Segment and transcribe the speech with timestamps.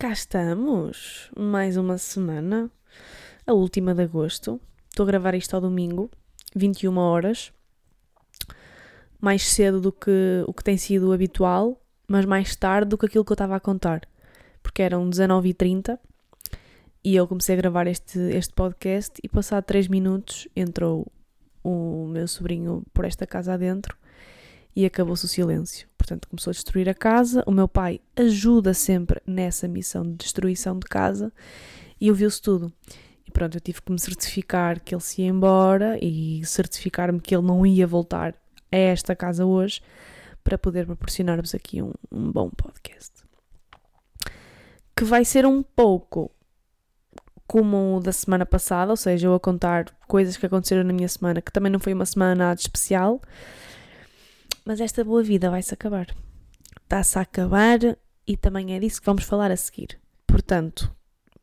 [0.00, 1.30] cá estamos.
[1.36, 2.70] Mais uma semana,
[3.46, 4.58] a última de agosto.
[4.88, 6.10] Estou a gravar isto ao domingo,
[6.56, 7.52] 21 horas.
[9.20, 11.78] Mais cedo do que o que tem sido habitual,
[12.08, 14.08] mas mais tarde do que aquilo que eu estava a contar.
[14.62, 15.98] Porque eram 19h30
[17.04, 21.12] e eu comecei a gravar este, este podcast e passado 3 minutos entrou
[21.62, 23.94] o meu sobrinho por esta casa adentro
[24.74, 25.89] e acabou-se o silêncio.
[26.10, 27.44] Portanto, começou a destruir a casa.
[27.46, 31.32] O meu pai ajuda sempre nessa missão de destruição de casa
[32.00, 32.72] e ouviu-se tudo.
[33.24, 37.32] E pronto, eu tive que me certificar que ele se ia embora e certificar-me que
[37.32, 38.34] ele não ia voltar
[38.72, 39.80] a esta casa hoje
[40.42, 43.22] para poder proporcionar-vos aqui um, um bom podcast.
[44.96, 46.28] Que vai ser um pouco
[47.46, 51.08] como o da semana passada, ou seja, eu a contar coisas que aconteceram na minha
[51.08, 53.20] semana, que também não foi uma semana nada especial,
[54.70, 56.06] mas esta boa vida vai-se acabar.
[56.84, 57.80] Está-se a acabar
[58.24, 59.98] e também é disso que vamos falar a seguir.
[60.28, 60.94] Portanto,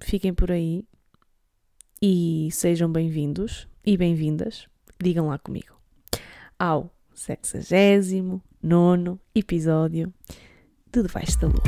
[0.02, 0.86] fiquem por aí
[2.02, 5.78] e sejam bem-vindos e bem-vindas, digam lá comigo,
[6.58, 10.14] ao 69 nono episódio
[10.90, 11.64] de Debaixo da Lua.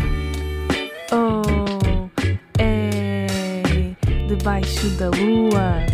[1.12, 2.10] Oh,
[2.58, 3.98] é
[4.30, 5.86] debaixo da lua.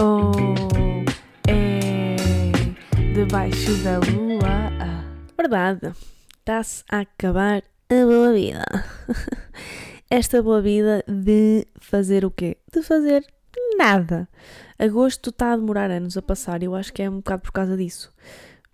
[0.00, 0.32] Oh,
[1.46, 2.16] é
[3.12, 4.25] debaixo da lua.
[5.46, 5.94] Verdade,
[6.40, 8.64] está-se a acabar a boa vida.
[10.10, 12.56] Esta boa vida de fazer o quê?
[12.72, 13.24] De fazer
[13.78, 14.28] nada.
[14.76, 17.52] Agosto está a demorar anos a passar e eu acho que é um bocado por
[17.52, 18.12] causa disso.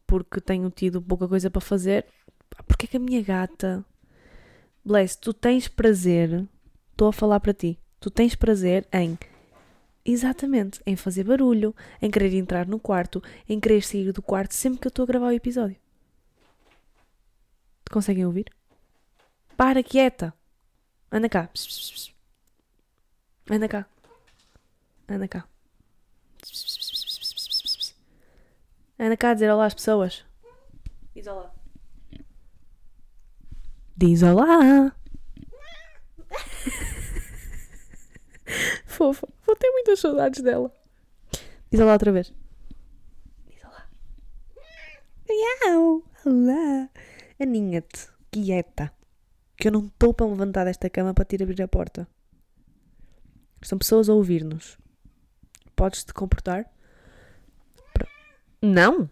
[0.06, 2.06] Porque tenho tido pouca coisa para fazer.
[2.67, 3.84] Porque é que a minha gata.
[4.83, 6.48] Bless, tu tens prazer.
[6.92, 7.79] Estou a falar para ti.
[8.01, 9.19] Tu tens prazer em.
[10.07, 14.81] Exatamente, em fazer barulho, em querer entrar no quarto, em querer sair do quarto sempre
[14.81, 15.82] que eu estou a gravar o episódio.
[17.93, 18.47] Conseguem ouvir?
[19.55, 20.33] Para quieta!
[21.11, 21.51] Anda cá.
[23.51, 23.85] Anda cá.
[25.07, 25.47] Anda cá.
[28.98, 30.25] Anda cá a dizer olá às pessoas.
[31.14, 31.53] Diz olá.
[33.95, 34.48] Diz olá.
[38.86, 39.29] Fofa.
[39.45, 40.73] Vou ter muitas saudades dela.
[41.70, 42.33] Diz olá outra vez.
[43.47, 43.86] Diz olá.
[45.29, 46.03] Miau.
[46.24, 46.89] Olá.
[47.42, 48.08] Aninha-te.
[48.30, 48.92] Quieta.
[49.57, 52.07] Que eu não estou para me levantar desta cama para te ir abrir a porta.
[53.61, 54.79] São pessoas a ouvir-nos.
[55.77, 56.67] Podes te comportar?
[58.61, 59.08] Não?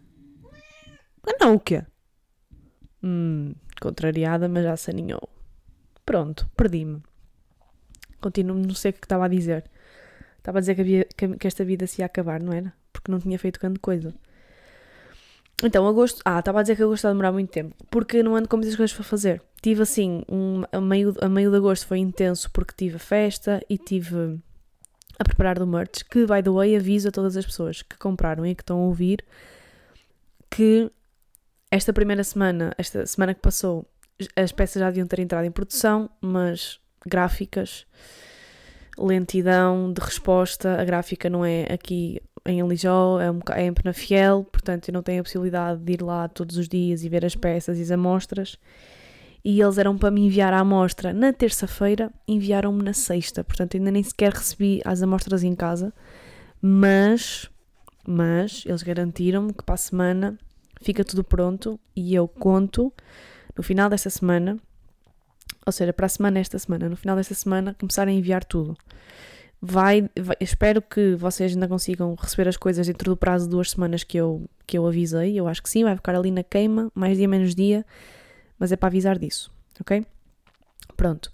[1.26, 1.84] Ah, não, o quê?
[3.02, 5.28] Hum, contrariada, mas já se aninhou.
[6.04, 7.02] Pronto, perdi-me.
[8.20, 9.68] Continuo, não sei o que estava a dizer.
[10.38, 12.72] Estava a dizer que, havia- que- que esta vida se ia acabar, não era?
[12.92, 14.14] Porque não tinha feito grande coisa.
[15.62, 16.22] Então, agosto.
[16.24, 17.74] Ah, estava a dizer que agosto está a demorar muito tempo.
[17.90, 19.42] Porque não ando com muitas coisas para fazer.
[19.62, 23.60] Tive assim, um, a, meio, a meio de agosto foi intenso porque tive a festa
[23.68, 24.40] e tive
[25.18, 26.04] a preparar do merch.
[26.04, 28.84] Que, by the way, aviso a todas as pessoas que compraram e que estão a
[28.84, 29.24] ouvir
[30.50, 30.90] que
[31.70, 33.86] esta primeira semana, esta semana que passou,
[34.34, 37.86] as peças já deviam ter entrado em produção, mas gráficas,
[39.00, 44.44] lentidão de resposta, a gráfica não é aqui em Elijó, é, um, é em Penafiel,
[44.44, 47.34] portanto eu não tenho a possibilidade de ir lá todos os dias e ver as
[47.34, 48.58] peças e as amostras.
[49.44, 53.90] E eles eram para me enviar a amostra na terça-feira, enviaram-me na sexta, portanto ainda
[53.90, 55.92] nem sequer recebi as amostras em casa,
[56.60, 57.48] mas,
[58.06, 60.38] mas eles garantiram-me que para a semana
[60.82, 62.92] fica tudo pronto e eu conto
[63.56, 64.58] no final desta semana,
[65.66, 68.76] ou seja, para a semana esta semana, no final desta semana começar a enviar tudo.
[69.62, 73.70] Vai, vai- espero que vocês ainda consigam receber as coisas dentro do prazo de duas
[73.70, 75.38] semanas que eu, que eu avisei.
[75.38, 77.84] Eu acho que sim, vai ficar ali na queima, mais dia menos dia,
[78.58, 80.04] mas é para avisar disso, ok?
[80.96, 81.30] Pronto.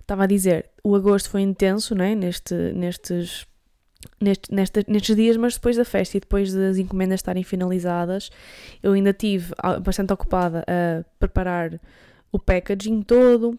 [0.00, 2.14] Estava a dizer, o agosto foi intenso, não é?
[2.14, 3.46] Neste, nestes,
[4.20, 8.30] neste, nestes dias, mas depois da festa e depois das encomendas estarem finalizadas,
[8.82, 11.80] eu ainda tive bastante ocupada a preparar
[12.32, 13.58] o packaging todo,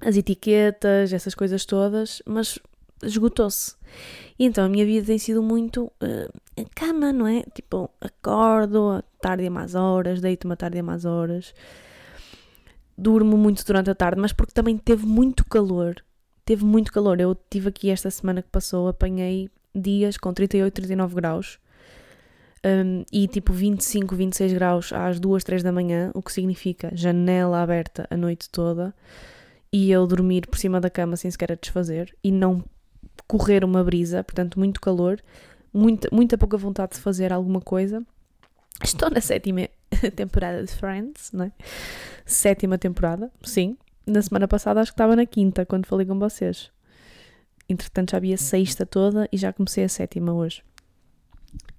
[0.00, 2.58] as etiquetas, essas coisas todas, mas
[3.02, 3.74] esgotou-se.
[4.38, 7.42] E então a minha vida tem sido muito eh, a cama, não é?
[7.54, 11.54] Tipo, acordo tarde a mais horas, deito-me à tarde a mais horas,
[12.96, 15.96] durmo muito durante a tarde, mas porque também teve muito calor.
[16.44, 17.20] Teve muito calor.
[17.20, 21.58] Eu tive aqui esta semana que passou, apanhei dias com 38, 39 graus.
[22.66, 27.62] Um, e tipo 25, 26 graus às 2, 3 da manhã, o que significa janela
[27.62, 28.92] aberta a noite toda
[29.72, 32.64] e eu dormir por cima da cama sem sequer a desfazer e não
[33.28, 35.20] correr uma brisa, portanto, muito calor,
[35.72, 38.04] muita, muita pouca vontade de fazer alguma coisa.
[38.82, 39.68] Estou na sétima
[40.16, 41.52] temporada de Friends, não é?
[42.24, 43.76] Sétima temporada, sim.
[44.04, 46.70] na semana passada acho que estava na quinta, quando falei com vocês.
[47.68, 50.62] Entretanto, já vi a sexta toda e já comecei a sétima hoje.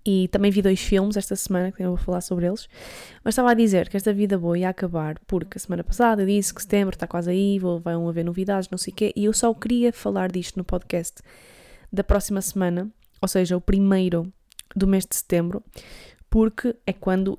[0.09, 2.69] E também vi dois filmes esta semana, que eu vou falar sobre eles.
[3.25, 6.25] Mas estava a dizer que esta vida boa ia acabar, porque a semana passada eu
[6.25, 9.25] disse que setembro está quase aí, vou, vão haver novidades, não sei o quê, e
[9.25, 11.21] eu só queria falar disto no podcast
[11.91, 12.89] da próxima semana,
[13.21, 14.31] ou seja, o primeiro
[14.73, 15.61] do mês de setembro,
[16.29, 17.37] porque é quando,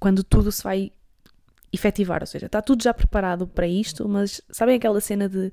[0.00, 0.90] quando tudo se vai
[1.72, 5.52] efetivar, ou seja, está tudo já preparado para isto, mas sabem aquela cena de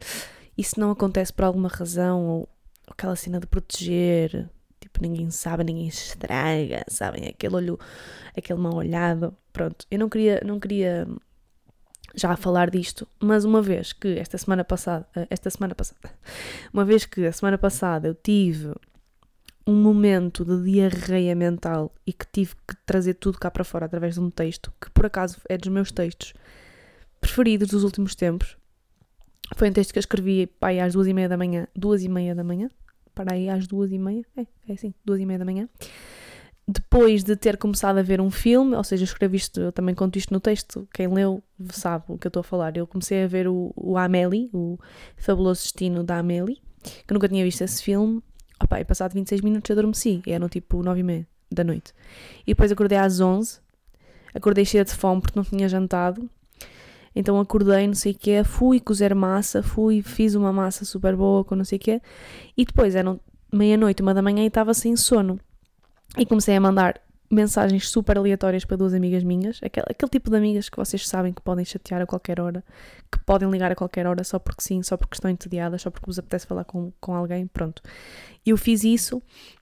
[0.57, 2.49] isso não acontece por alguma razão, ou
[2.87, 4.49] aquela cena de proteger,
[4.95, 7.27] tipo, ninguém sabe, ninguém estraga, sabem?
[7.27, 7.79] Aquele olho,
[8.35, 9.35] aquele mal olhado.
[9.51, 11.07] Pronto, eu não queria, não queria
[12.15, 15.99] já falar disto, mas uma vez que esta semana passada, eh, esta semana passada,
[16.73, 18.73] uma vez que a semana passada eu tive
[19.67, 24.13] um momento de diarreia mental e que tive que trazer tudo cá para fora através
[24.15, 26.33] de um texto, que por acaso é dos meus textos
[27.19, 28.55] preferidos dos últimos tempos.
[29.55, 32.09] Foi um texto que eu escrevi pai, às duas e meia da manhã, duas e
[32.09, 32.69] meia da manhã,
[33.15, 35.67] para aí às duas e meia, é, é assim, duas e meia da manhã.
[36.67, 40.17] Depois de ter começado a ver um filme, ou seja, escrevi isto, eu também conto
[40.17, 42.75] isto no texto, quem leu sabe o que eu estou a falar.
[42.75, 44.77] Eu comecei a ver o, o Amélie, o
[45.15, 46.59] fabuloso destino da Amélie,
[47.07, 48.21] que nunca tinha visto esse filme.
[48.61, 51.93] Opa, e passado 26 minutos adormeci, eram tipo 9 e meia da noite.
[52.41, 53.59] E depois acordei às 11,
[54.33, 56.27] acordei cheia de fome porque não tinha jantado,
[57.15, 61.43] então acordei, não sei o quê, fui cozer massa, fui, fiz uma massa super boa
[61.43, 62.01] com não sei o quê,
[62.57, 63.19] e depois eram
[63.51, 65.39] meia-noite, uma da manhã e estava sem sono.
[66.17, 67.01] E comecei a mandar
[67.31, 71.33] mensagens super aleatórias para duas amigas minhas, aquele, aquele tipo de amigas que vocês sabem
[71.33, 72.63] que podem chatear a qualquer hora,
[73.11, 76.05] que podem ligar a qualquer hora só porque sim, só porque estão entediadas, só porque
[76.05, 77.81] vos apetece falar com, com alguém, pronto.
[78.45, 79.21] Eu fiz isso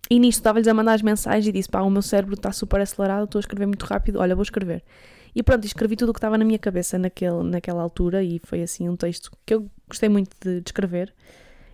[0.10, 2.82] e nisto estava-lhes a mandar as mensagens e disse: pá, o meu cérebro está super
[2.82, 4.84] acelerado, estou a escrever muito rápido, olha, vou escrever.
[5.36, 8.62] E pronto, escrevi tudo o que estava na minha cabeça naquele, naquela altura e foi
[8.62, 11.14] assim um texto que eu gostei muito de, de escrever.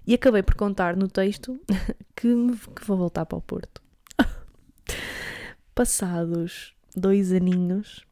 [0.08, 1.60] E acabei por contar no texto
[2.16, 2.34] que,
[2.76, 3.82] que vou voltar para o Porto.
[5.76, 8.06] Passados dois aninhos,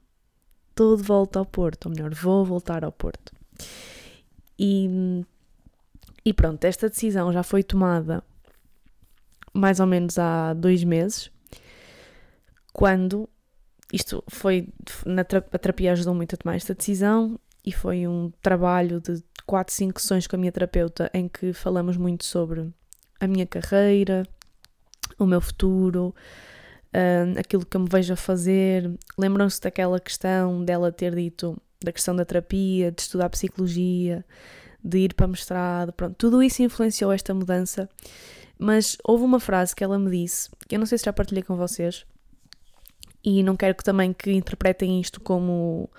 [0.69, 3.33] estou de volta ao Porto, ou melhor, vou voltar ao Porto.
[4.59, 5.25] E,
[6.25, 8.23] e pronto, esta decisão já foi tomada
[9.53, 11.31] mais ou menos há dois meses,
[12.71, 13.27] quando
[13.91, 14.67] isto foi,
[15.05, 19.73] na a terapia ajudou muito a tomar esta decisão e foi um trabalho de 4,
[19.73, 22.69] 5 sessões com a minha terapeuta em que falamos muito sobre
[23.19, 24.23] a minha carreira,
[25.17, 26.13] o meu futuro,
[26.93, 28.91] uh, aquilo que eu me vejo a fazer.
[29.17, 34.25] Lembram-se daquela questão dela ter dito, da questão da terapia, de estudar psicologia,
[34.83, 37.89] de ir para mestrado, pronto, tudo isso influenciou esta mudança.
[38.59, 41.43] Mas houve uma frase que ela me disse, que eu não sei se já partilhei
[41.43, 42.05] com vocês,
[43.27, 45.89] e não quero que também que interpretem isto como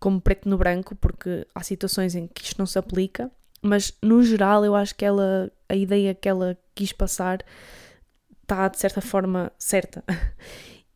[0.00, 3.30] como preto no branco, porque há situações em que isto não se aplica,
[3.60, 7.44] mas no geral eu acho que ela a ideia que ela quis passar
[8.42, 10.02] está de certa forma certa.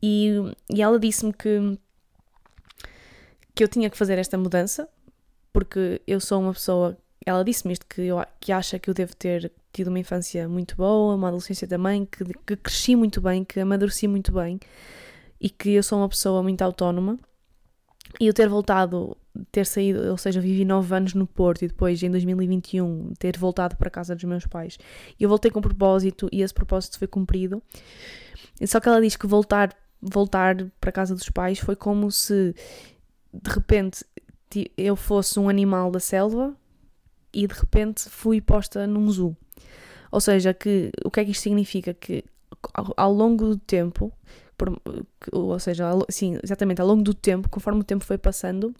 [0.04, 0.32] E,
[0.68, 1.78] e ela disse-me que
[3.54, 4.88] que eu tinha que fazer esta mudança,
[5.52, 9.14] porque eu sou uma pessoa, ela disse-me isto, que, eu, que acha que eu devo
[9.14, 13.60] ter tido uma infância muito boa, uma adolescência também, que, que cresci muito bem, que
[13.60, 14.58] amadureci muito bem,
[15.42, 17.18] e que eu sou uma pessoa muito autónoma.
[18.20, 19.16] E eu ter voltado,
[19.50, 23.76] ter saído, ou seja, vivi nove anos no Porto e depois em 2021 ter voltado
[23.76, 24.78] para a casa dos meus pais.
[25.18, 27.60] Eu voltei com um propósito e esse propósito foi cumprido.
[28.64, 32.54] Só que ela diz que voltar, voltar para a casa dos pais foi como se
[33.32, 34.04] de repente
[34.76, 36.54] eu fosse um animal da selva
[37.32, 39.36] e de repente fui posta num zoo.
[40.12, 41.94] Ou seja, que o que é que isto significa?
[41.94, 42.22] Que
[42.96, 44.12] ao longo do tempo
[44.62, 44.80] por,
[45.32, 48.72] ou seja, sim, exatamente, ao longo do tempo, conforme o tempo foi passando,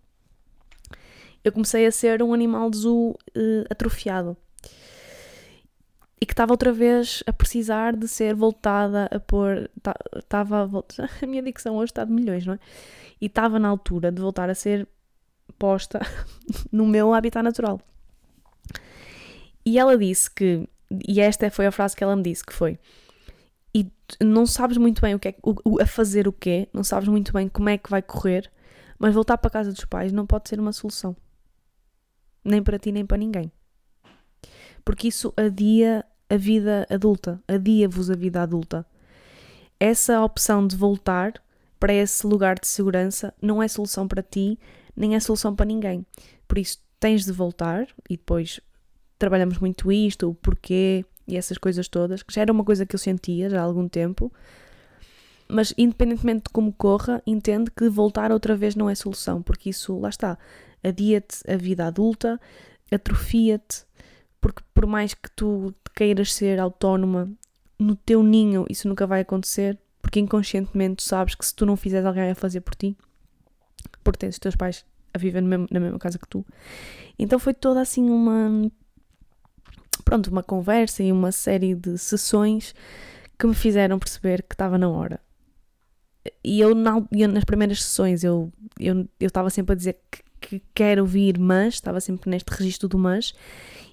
[1.42, 4.36] eu comecei a ser um animal de zoo uh, atrofiado.
[6.20, 9.68] E que estava outra vez a precisar de ser voltada a pôr.
[10.14, 10.70] Estava.
[11.20, 12.60] A minha dicção hoje está de milhões, não é?
[13.20, 14.86] E estava na altura de voltar a ser
[15.58, 16.00] posta
[16.70, 17.80] no meu habitat natural.
[19.66, 20.68] E ela disse que.
[21.08, 22.78] E esta foi a frase que ela me disse: que foi
[23.74, 27.08] e não sabes muito bem o que é, o, a fazer o quê, não sabes
[27.08, 28.50] muito bem como é que vai correr,
[28.98, 31.16] mas voltar para a casa dos pais não pode ser uma solução.
[32.44, 33.50] Nem para ti, nem para ninguém.
[34.84, 38.86] Porque isso adia a vida adulta, adia-vos a vida adulta.
[39.78, 41.42] Essa opção de voltar
[41.78, 44.58] para esse lugar de segurança não é solução para ti,
[44.94, 46.06] nem é solução para ninguém.
[46.46, 48.60] Por isso, tens de voltar e depois
[49.18, 52.94] trabalhamos muito isto, o porquê, e essas coisas todas, que já era uma coisa que
[52.94, 54.32] eu sentia já há algum tempo,
[55.48, 59.98] mas independentemente de como corra, entende que voltar outra vez não é solução, porque isso,
[59.98, 60.38] lá está,
[60.82, 62.40] adia-te a vida adulta,
[62.90, 63.84] atrofia-te,
[64.40, 67.30] porque por mais que tu queiras ser autónoma,
[67.78, 72.06] no teu ninho isso nunca vai acontecer, porque inconscientemente sabes que se tu não fizeres,
[72.06, 72.96] alguém vai fazer por ti,
[74.02, 76.44] porque tens os teus pais a viver na mesma casa que tu.
[77.18, 78.70] Então foi toda assim uma.
[80.02, 82.74] Pronto, uma conversa e uma série de sessões
[83.38, 85.20] que me fizeram perceber que estava na hora.
[86.44, 86.70] E eu,
[87.12, 91.74] eu nas primeiras sessões eu eu estava sempre a dizer que, que quero vir, mas
[91.74, 93.32] estava sempre neste registro do mas,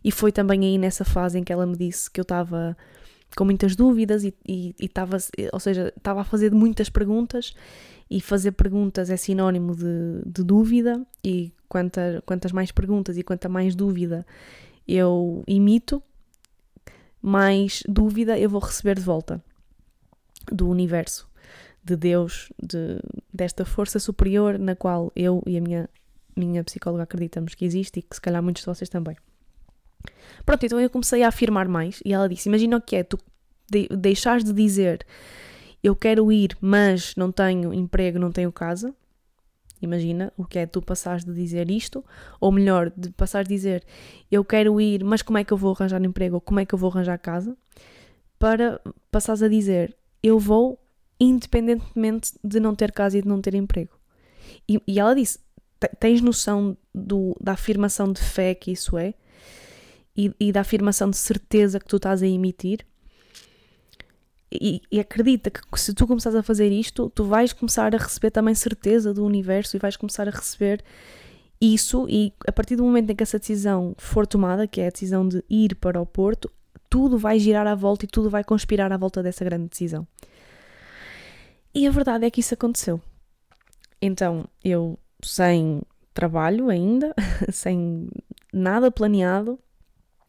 [0.03, 2.77] e foi também aí nessa fase em que ela me disse que eu estava
[3.35, 5.17] com muitas dúvidas e estava,
[5.53, 7.53] ou seja, estava a fazer muitas perguntas
[8.09, 13.47] e fazer perguntas é sinónimo de, de dúvida e quanta, quantas mais perguntas e quanta
[13.47, 14.25] mais dúvida
[14.89, 16.01] eu imito,
[17.21, 19.43] mais dúvida eu vou receber de volta
[20.51, 21.29] do universo,
[21.83, 22.99] de Deus, de,
[23.33, 25.89] desta força superior na qual eu e a minha,
[26.35, 29.15] minha psicóloga acreditamos que existe e que se calhar muitos de vocês também.
[30.45, 33.19] Pronto, então eu comecei a afirmar mais e ela disse: Imagina o que é, tu
[33.69, 35.05] de, deixares de dizer
[35.83, 38.93] eu quero ir, mas não tenho emprego, não tenho casa.
[39.81, 42.03] Imagina o que é tu passares de dizer isto,
[42.39, 43.83] ou melhor, de passares de dizer
[44.29, 46.73] eu quero ir, mas como é que eu vou arranjar emprego, ou como é que
[46.73, 47.57] eu vou arranjar casa,
[48.37, 48.81] para
[49.11, 50.77] passares a dizer eu vou,
[51.19, 53.97] independentemente de não ter casa e de não ter emprego.
[54.67, 55.39] E, e ela disse:
[55.99, 59.13] tens noção do, da afirmação de fé que isso é?
[60.15, 62.85] E, e da afirmação de certeza que tu estás a emitir?
[64.51, 68.31] E, e, acredita que se tu começares a fazer isto, tu vais começar a receber
[68.31, 70.83] também certeza do universo e vais começar a receber
[71.61, 72.07] isso.
[72.09, 75.27] E a partir do momento em que essa decisão for tomada, que é a decisão
[75.27, 76.51] de ir para o Porto,
[76.89, 80.07] tudo vai girar à volta e tudo vai conspirar à volta dessa grande decisão.
[81.73, 82.99] E a verdade é que isso aconteceu.
[84.01, 87.13] Então, eu, sem trabalho ainda,
[87.53, 88.09] sem
[88.51, 89.59] nada planeado,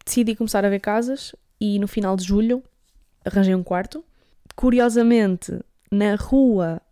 [0.04, 2.62] decidi começar a ver casas e no final de julho
[3.24, 4.04] arranjei um quarto
[4.60, 5.58] Curiosamente,
[5.90, 6.82] na rua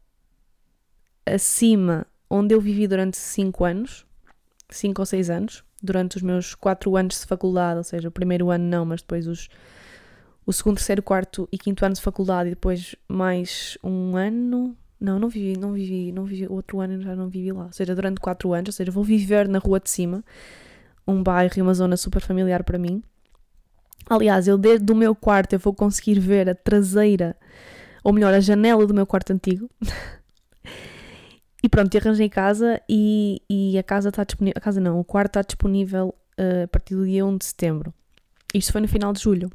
[1.26, 4.06] acima onde eu vivi durante 5 anos,
[4.70, 8.48] 5 ou 6 anos, durante os meus 4 anos de faculdade, ou seja, o primeiro
[8.48, 9.50] ano não, mas depois os,
[10.46, 14.75] o segundo, terceiro, quarto e quinto ano de faculdade e depois mais um ano.
[14.98, 17.66] Não, não vivi, não vivi, não vivi, outro ano já não vivi lá.
[17.66, 20.25] Ou seja, durante 4 anos, ou seja, vou viver na rua de cima,
[21.06, 23.02] um bairro e uma zona super familiar para mim.
[24.08, 27.36] Aliás, eu desde o meu quarto eu vou conseguir ver a traseira,
[28.02, 29.68] ou melhor, a janela do meu quarto antigo.
[31.62, 34.54] e pronto, arranjei casa e, e a casa está disponível.
[34.56, 37.92] A casa não, o quarto está disponível uh, a partir do dia 1 de setembro.
[38.54, 39.50] Isto foi no final de julho.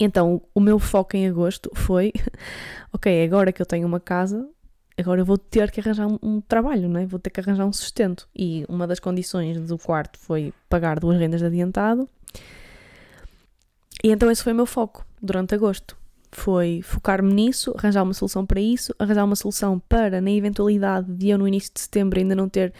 [0.00, 2.12] Então, o meu foco em agosto foi:
[2.92, 4.48] ok, agora que eu tenho uma casa,
[4.98, 7.06] agora eu vou ter que arranjar um, um, trabalho, não é?
[7.06, 8.28] Vou ter que arranjar um sustento.
[8.34, 12.08] E uma das condições do quarto foi pagar duas rendas de adiantado
[14.04, 15.96] e então esse foi o meu foco durante agosto.
[16.30, 21.30] Foi focar-me nisso, arranjar uma solução para isso, arranjar uma solução para, na eventualidade de
[21.30, 22.74] eu no início de setembro ainda não ter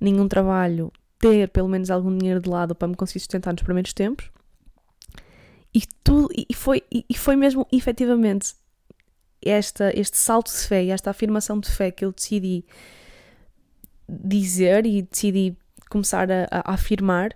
[0.00, 3.92] nenhum trabalho, ter pelo menos algum dinheiro de lado para me conseguir sustentar nos primeiros
[3.92, 4.30] tempos.
[5.74, 8.54] E, tudo, e, foi, e foi mesmo efetivamente
[9.42, 12.64] esta, este salto de fé esta afirmação de fé que eu decidi
[14.08, 15.56] dizer e decidi
[15.90, 17.34] começar a, a afirmar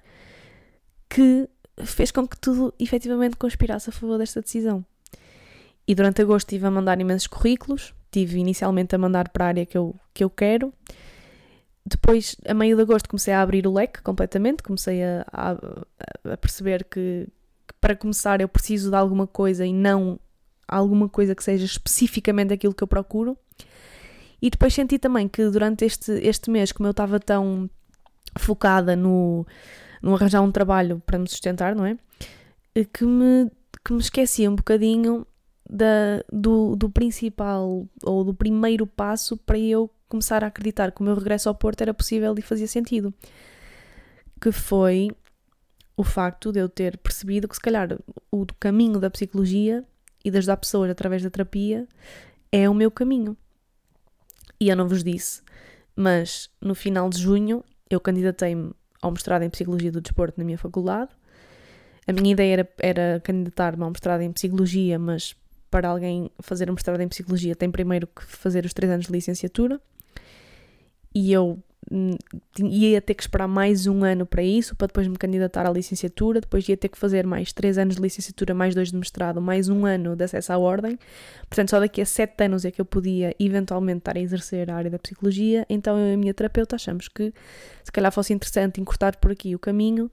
[1.08, 1.48] que
[1.78, 4.84] fez com que tudo efetivamente conspirasse a favor desta decisão.
[5.86, 9.66] E durante agosto estive a mandar imensos currículos, tive inicialmente a mandar para a área
[9.66, 10.72] que eu, que eu quero.
[11.84, 15.50] Depois, a meio de agosto, comecei a abrir o leque completamente, comecei a, a,
[16.32, 17.26] a perceber que,
[17.66, 20.20] que, para começar eu preciso de alguma coisa e não
[20.68, 23.36] alguma coisa que seja especificamente aquilo que eu procuro.
[24.40, 27.68] E depois senti também que durante este, este mês, como eu estava tão
[28.38, 29.46] focada no,
[30.02, 31.96] não arranjar um trabalho para me sustentar, não é?
[32.92, 33.50] Que me,
[33.84, 35.26] que me esquecia um bocadinho
[35.68, 41.04] da, do, do principal ou do primeiro passo para eu começar a acreditar que o
[41.04, 43.14] meu regresso ao Porto era possível e fazia sentido.
[44.40, 45.10] Que foi
[45.96, 47.96] o facto de eu ter percebido que, se calhar,
[48.30, 49.84] o caminho da psicologia
[50.24, 51.86] e de ajudar pessoas através da terapia
[52.50, 53.36] é o meu caminho.
[54.60, 55.42] E eu não vos disse,
[55.96, 60.56] mas no final de junho eu candidatei-me ao mestrado em Psicologia do Desporto na minha
[60.56, 61.10] faculdade.
[62.06, 65.36] A minha ideia era, era candidatar-me ao mestrado em Psicologia, mas
[65.70, 69.12] para alguém fazer um mestrado em Psicologia tem primeiro que fazer os três anos de
[69.12, 69.80] licenciatura.
[71.14, 71.62] E eu
[72.58, 76.40] ia ter que esperar mais um ano para isso, para depois me candidatar à licenciatura,
[76.40, 79.68] depois ia ter que fazer mais três anos de licenciatura, mais dois de mestrado, mais
[79.68, 80.98] um ano de acesso à ordem.
[81.48, 84.76] Portanto, só daqui a sete anos é que eu podia eventualmente estar a exercer a
[84.76, 85.66] área da psicologia.
[85.68, 87.32] Então, eu e a minha terapeuta achamos que
[87.82, 90.10] se calhar fosse interessante encurtar por aqui o caminho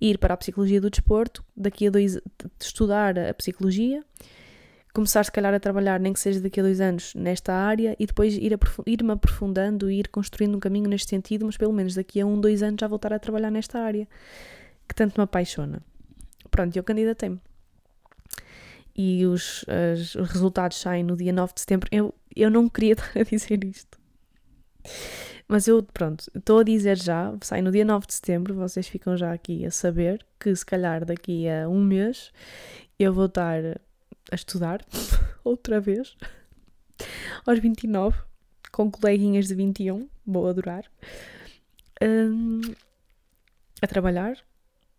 [0.00, 2.20] ir para a psicologia do desporto, daqui a dois
[2.60, 4.04] estudar a psicologia,
[4.96, 8.06] começar se calhar a trabalhar, nem que seja daqui a dois anos, nesta área e
[8.06, 12.18] depois ir, ir-me aprofundando e ir construindo um caminho neste sentido, mas pelo menos daqui
[12.18, 14.08] a um, dois anos já voltar a trabalhar nesta área
[14.88, 15.82] que tanto me apaixona.
[16.50, 17.38] Pronto, eu candidatei-me.
[18.96, 21.88] E os, as, os resultados saem no dia 9 de setembro.
[21.92, 23.98] Eu, eu não queria estar a dizer isto.
[25.46, 29.14] Mas eu, pronto, estou a dizer já, sai no dia 9 de setembro, vocês ficam
[29.14, 32.32] já aqui a saber que se calhar daqui a um mês
[32.98, 33.60] eu vou estar
[34.30, 34.84] a estudar
[35.44, 36.16] outra vez
[37.46, 38.18] aos 29
[38.72, 40.84] com coleguinhas de 21, vou adorar,
[42.02, 42.60] um,
[43.80, 44.36] a trabalhar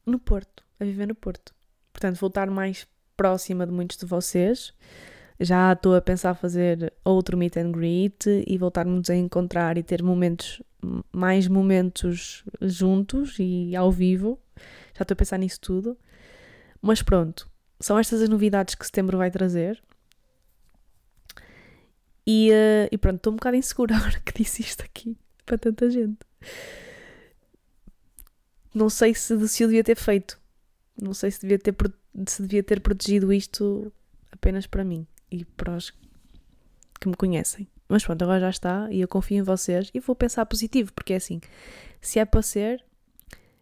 [0.05, 1.53] no Porto, a viver no Porto.
[1.93, 4.73] Portanto, vou estar mais próxima de muitos de vocês
[5.39, 10.01] já estou a pensar fazer outro meet and greet e voltarmos a encontrar e ter
[10.01, 10.61] momentos,
[11.11, 14.39] mais momentos juntos e ao vivo.
[14.95, 15.95] Já estou a pensar nisso tudo.
[16.81, 17.46] Mas pronto,
[17.79, 19.81] são estas as novidades que setembro vai trazer.
[22.25, 25.89] E, uh, e pronto, estou um bocado insegura agora que disse isto aqui para tanta
[25.89, 26.17] gente.
[28.73, 30.39] Não sei se, se eu devia ter feito.
[31.01, 31.75] Não sei se devia ter,
[32.27, 33.91] se devia ter protegido isto
[34.31, 35.91] apenas para mim e para os
[36.99, 37.67] que me conhecem.
[37.87, 41.13] Mas pronto, agora já está e eu confio em vocês e vou pensar positivo, porque
[41.13, 41.39] é assim:
[42.01, 42.83] se é para ser,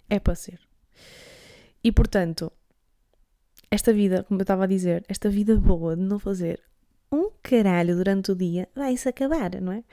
[0.09, 0.59] é para ser.
[1.83, 2.51] E portanto,
[3.69, 6.61] esta vida, como eu estava a dizer, esta vida boa de não fazer
[7.11, 9.83] um caralho durante o dia vai-se acabar, não é?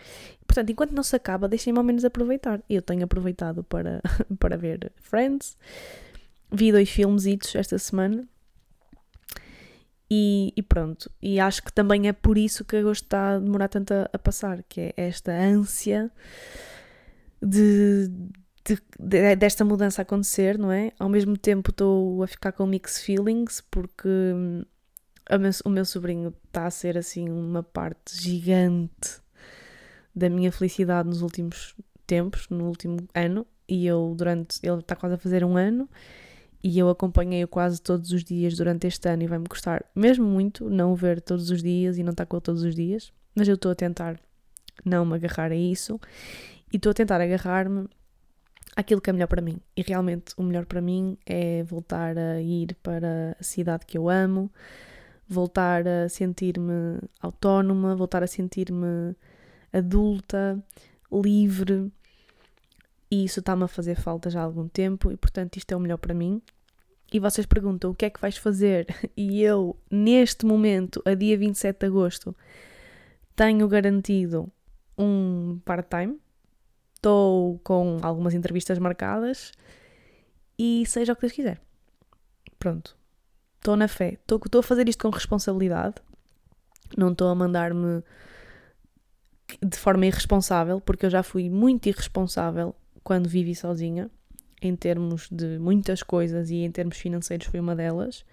[0.46, 2.60] Portanto, enquanto não se acaba, deixem-me ao menos aproveitar.
[2.68, 4.02] Eu tenho aproveitado para,
[4.38, 5.56] para ver Friends,
[6.50, 7.24] vi dois filmes
[7.54, 8.26] esta semana
[10.10, 13.68] e, e, pronto, e acho que também é por isso que agosto está a demorar
[13.68, 16.10] tanto a, a passar, que é esta ânsia
[17.40, 18.10] de,
[18.64, 20.92] de, de, desta mudança acontecer, não é?
[20.98, 24.62] Ao mesmo tempo estou a ficar com mixed feelings, porque hum,
[25.38, 29.20] meu, o meu sobrinho está a ser assim uma parte gigante
[30.14, 31.74] da minha felicidade nos últimos
[32.06, 35.88] tempos, no último ano, e eu durante, ele está quase a fazer um ano,
[36.62, 40.70] e eu acompanhei-o quase todos os dias durante este ano e vai-me custar mesmo muito
[40.70, 43.48] não o ver todos os dias e não estar com ele todos os dias, mas
[43.48, 44.20] eu estou a tentar
[44.84, 46.00] não me agarrar a isso
[46.72, 47.88] e estou a tentar agarrar-me
[48.76, 49.60] àquilo que é melhor para mim.
[49.76, 54.08] E realmente o melhor para mim é voltar a ir para a cidade que eu
[54.08, 54.50] amo,
[55.28, 59.14] voltar a sentir-me autónoma, voltar a sentir-me
[59.72, 60.62] adulta,
[61.10, 61.92] livre
[63.12, 65.80] e isso está-me a fazer falta já há algum tempo e, portanto, isto é o
[65.80, 66.40] melhor para mim.
[67.12, 68.86] E vocês perguntam o que é que vais fazer?
[69.14, 72.34] E eu, neste momento, a dia 27 de agosto,
[73.36, 74.50] tenho garantido
[74.96, 76.18] um part-time.
[77.02, 79.50] Estou com algumas entrevistas marcadas
[80.56, 81.60] e seja o que Deus quiser.
[82.60, 82.96] Pronto.
[83.56, 84.20] Estou na fé.
[84.20, 85.96] Estou a fazer isto com responsabilidade.
[86.96, 88.04] Não estou a mandar-me
[89.60, 94.08] de forma irresponsável, porque eu já fui muito irresponsável quando vivi sozinha,
[94.60, 98.24] em termos de muitas coisas e em termos financeiros foi uma delas.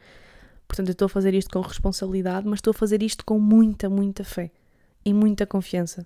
[0.68, 3.90] Portanto, eu estou a fazer isto com responsabilidade, mas estou a fazer isto com muita,
[3.90, 4.52] muita fé
[5.04, 6.06] e muita confiança.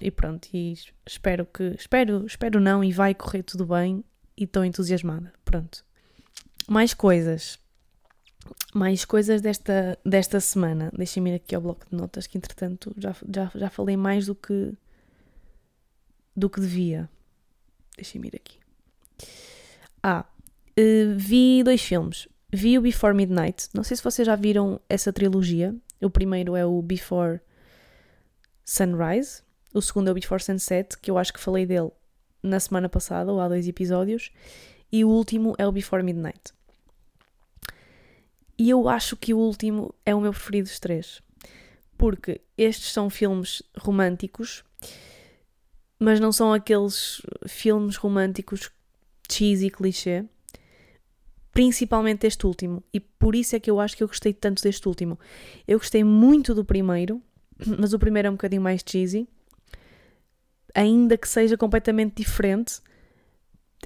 [0.00, 0.74] E pronto, e
[1.06, 4.04] espero que, espero, espero não e vai correr tudo bem
[4.36, 5.32] e estou entusiasmada.
[5.44, 5.84] Pronto.
[6.68, 7.58] Mais coisas.
[8.74, 10.90] Mais coisas desta, desta semana.
[10.96, 14.34] Deixem-me ir aqui ao bloco de notas que entretanto já, já, já falei mais do
[14.34, 14.72] que
[16.36, 17.10] do que devia.
[17.96, 18.58] Deixem-me ir aqui.
[20.02, 20.24] Ah,
[20.78, 22.28] uh, vi dois filmes.
[22.52, 23.68] Vi o Before Midnight.
[23.74, 25.74] Não sei se vocês já viram essa trilogia.
[26.00, 27.40] O primeiro é o Before
[28.64, 29.42] Sunrise.
[29.72, 31.90] O segundo é o Before Sunset, que eu acho que falei dele
[32.42, 34.30] na semana passada, ou há dois episódios.
[34.90, 36.52] E o último é o Before Midnight.
[38.58, 41.22] E eu acho que o último é o meu preferido dos três.
[41.96, 44.64] Porque estes são filmes românticos
[45.98, 48.70] mas não são aqueles filmes românticos
[49.30, 50.24] cheesy clichê.
[51.52, 54.86] Principalmente este último, e por isso é que eu acho que eu gostei tanto deste
[54.86, 55.18] último.
[55.66, 57.20] Eu gostei muito do primeiro,
[57.78, 59.28] mas o primeiro é um bocadinho mais cheesy,
[60.74, 62.80] ainda que seja completamente diferente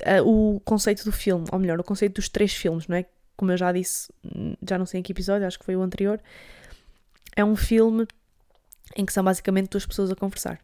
[0.00, 3.06] uh, o conceito do filme, ou melhor, o conceito dos três filmes, não é?
[3.36, 4.12] Como eu já disse,
[4.66, 6.20] já não sei em que episódio, acho que foi o anterior.
[7.34, 8.06] É um filme
[8.94, 10.60] em que são basicamente duas pessoas a conversar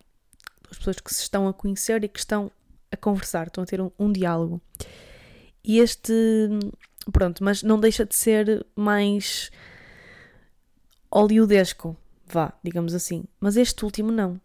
[0.70, 2.50] as pessoas que se estão a conhecer e que estão
[2.90, 4.61] a conversar, estão a ter um, um diálogo.
[5.64, 6.12] E este,
[7.12, 9.50] pronto, mas não deixa de ser mais
[11.12, 13.24] hollywoodesco, vá, digamos assim.
[13.40, 14.40] Mas este último não.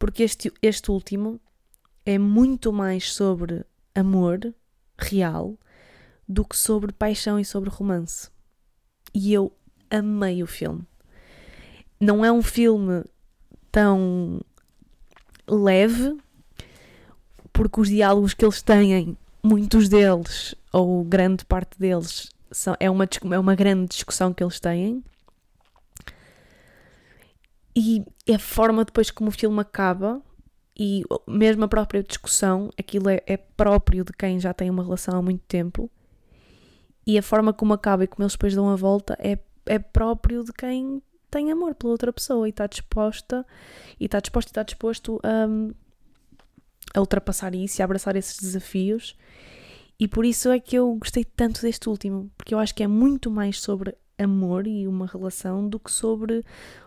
[0.00, 1.38] Porque este, este último
[2.06, 4.54] é muito mais sobre amor
[4.96, 5.58] real
[6.26, 8.30] do que sobre paixão e sobre romance.
[9.12, 9.52] E eu
[9.90, 10.82] amei o filme.
[12.00, 13.04] Não é um filme
[13.70, 14.40] tão
[15.46, 16.16] leve,
[17.52, 23.06] porque os diálogos que eles têm, muitos deles, ou grande parte deles, são, é, uma,
[23.32, 25.04] é uma grande discussão que eles têm.
[27.74, 30.22] E a forma depois como o filme acaba,
[30.78, 35.18] e mesmo a própria discussão, aquilo é, é próprio de quem já tem uma relação
[35.18, 35.90] há muito tempo.
[37.06, 40.44] E a forma como acaba e como eles depois dão a volta é, é próprio
[40.44, 43.46] de quem tem amor pela outra pessoa e está disposta
[43.98, 45.46] e está disposto e está disposto a,
[46.98, 49.16] a ultrapassar isso e a abraçar esses desafios.
[49.98, 52.86] E por isso é que eu gostei tanto deste último, porque eu acho que é
[52.86, 56.44] muito mais sobre amor e uma relação do que sobre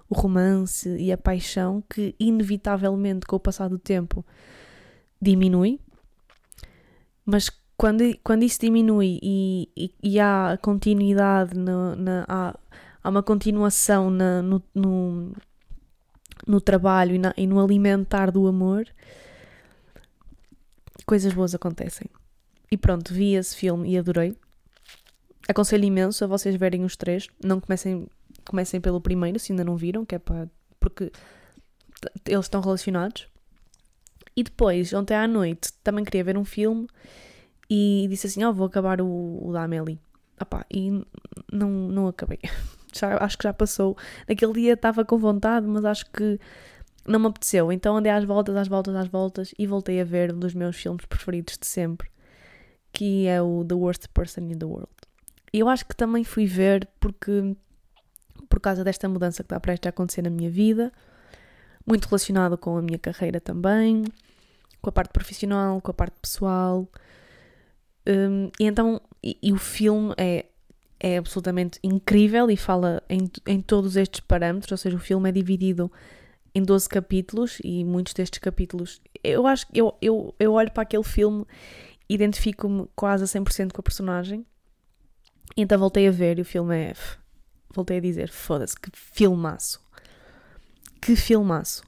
[0.10, 4.26] o romance e a paixão que inevitavelmente com o passar do tempo
[5.22, 5.80] diminui.
[7.26, 12.60] Mas quando, quando isso diminui e, e, e há continuidade, no, na, há,
[13.04, 15.34] há uma continuação na, no, no,
[16.46, 18.86] no, trabalho e, na, e no alimentar do amor,
[21.06, 22.08] coisas boas acontecem.
[22.72, 24.36] E pronto, vi esse filme e adorei.
[25.47, 27.27] Aconselho imenso a vocês verem os três.
[27.43, 28.08] Não comecem,
[28.45, 30.49] comecem pelo primeiro, se ainda não viram, que é para.
[30.79, 31.12] porque
[32.25, 33.27] eles estão relacionados.
[34.36, 36.88] E depois, ontem à noite, também queria ver um filme
[37.69, 39.99] e disse assim: Ó, oh, vou acabar o, o da Amélie.
[40.71, 41.06] E
[41.51, 42.39] não, não acabei.
[42.93, 43.97] Já, acho que já passou.
[44.29, 46.39] Naquele dia estava com vontade, mas acho que
[47.08, 47.71] não me apeteceu.
[47.71, 50.75] Então andei às voltas, às voltas, às voltas e voltei a ver um dos meus
[50.75, 52.12] filmes preferidos de sempre,
[52.91, 54.91] que é o The Worst Person in the World.
[55.54, 57.56] E eu acho que também fui ver porque,
[58.50, 60.92] por causa desta mudança que está prestes a acontecer na minha vida,
[61.86, 64.04] muito relacionado com a minha carreira também,
[64.82, 66.88] com a parte profissional, com a parte pessoal.
[68.08, 70.46] Um, e então, e, e, o filme é,
[71.00, 75.32] é absolutamente incrível e fala em, em todos estes parâmetros, ou seja, o filme é
[75.32, 75.92] dividido
[76.56, 80.84] em 12 capítulos e muitos destes capítulos, eu acho que eu, eu, eu olho para
[80.84, 81.46] aquele filme
[82.08, 84.46] identifico-me quase a 100% com a personagem.
[85.56, 86.94] Então voltei a ver e o filme é.
[87.74, 89.82] Voltei a dizer: foda-se, que filmaço!
[91.02, 91.84] Que filmaço!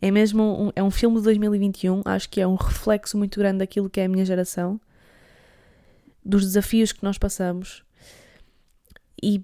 [0.00, 3.58] É mesmo um, é um filme de 2021, acho que é um reflexo muito grande
[3.58, 4.80] daquilo que é a minha geração
[6.24, 7.82] dos desafios que nós passamos
[9.22, 9.42] e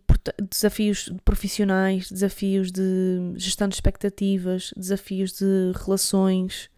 [0.51, 6.69] desafios profissionais, desafios de gestão de expectativas, desafios de relações,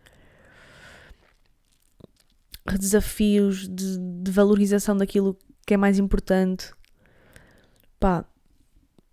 [2.78, 6.72] desafios de, de valorização daquilo que é mais importante.
[7.98, 8.24] Pá,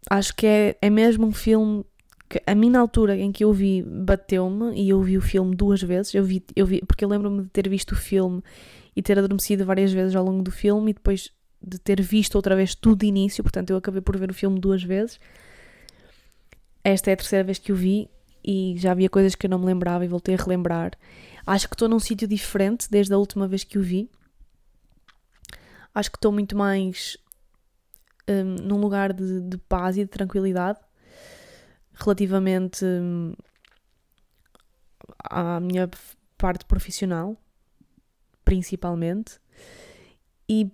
[0.09, 1.85] acho que é, é mesmo um filme
[2.29, 5.55] que a mim na altura em que eu vi bateu-me e eu vi o filme
[5.55, 8.43] duas vezes, eu vi, eu vi porque eu lembro-me de ter visto o filme
[8.95, 11.31] e ter adormecido várias vezes ao longo do filme e depois
[11.61, 14.59] de ter visto outra vez tudo de início, portanto eu acabei por ver o filme
[14.59, 15.19] duas vezes.
[16.83, 18.09] Esta é a terceira vez que o vi
[18.43, 20.91] e já havia coisas que eu não me lembrava e voltei a relembrar.
[21.45, 24.09] Acho que estou num sítio diferente desde a última vez que o vi.
[25.93, 27.17] Acho que estou muito mais
[28.27, 30.79] um, num lugar de, de, paz e de tranquilidade
[31.93, 33.33] relativamente um,
[35.19, 35.89] à minha
[36.37, 37.35] parte profissional
[38.49, 39.39] principalmente.
[40.49, 40.71] E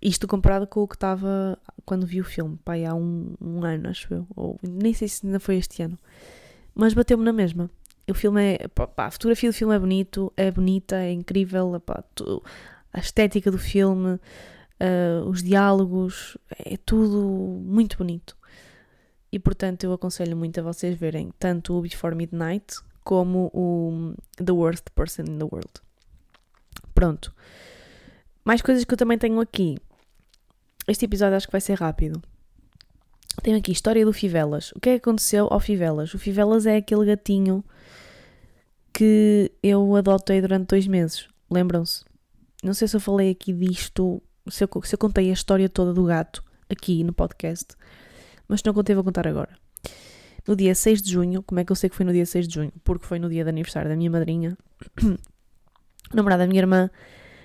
[0.00, 3.90] isto comparado com o que estava quando vi o filme, pai, há um, um, ano,
[3.90, 5.98] acho eu, ou nem sei se ainda foi este ano,
[6.74, 7.70] mas bateu-me na mesma.
[8.10, 12.02] O filme é, pá, a fotografia do filme é bonito, é bonita, é incrível, pá,
[12.14, 12.42] tu,
[12.94, 14.18] a estética do filme,
[14.80, 17.20] uh, os diálogos, é tudo
[17.64, 18.36] muito bonito.
[19.30, 24.52] E portanto eu aconselho muito a vocês verem tanto o Before Midnight como o The
[24.52, 25.72] Worst Person in the World.
[26.94, 27.34] Pronto.
[28.44, 29.76] Mais coisas que eu também tenho aqui.
[30.86, 32.22] Este episódio acho que vai ser rápido.
[33.42, 34.72] Tenho aqui história do Fivelas.
[34.72, 36.12] O que é que aconteceu ao Fivelas?
[36.14, 37.62] O Fivelas é aquele gatinho
[38.92, 41.28] que eu adotei durante dois meses.
[41.50, 42.04] Lembram-se?
[42.64, 45.92] Não sei se eu falei aqui disto, se eu, se eu contei a história toda
[45.92, 47.74] do gato aqui no podcast,
[48.46, 49.50] mas se não contei, vou contar agora.
[50.46, 52.48] No dia 6 de junho, como é que eu sei que foi no dia 6
[52.48, 52.72] de junho?
[52.82, 54.56] Porque foi no dia de aniversário da minha madrinha.
[55.02, 56.90] o namorado da minha irmã